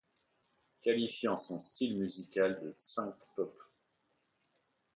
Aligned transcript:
Qualifiant 0.81 1.37
son 1.37 1.59
style 1.59 1.95
musical 1.95 2.59
de 2.63 2.73
synthpop. 2.75 3.55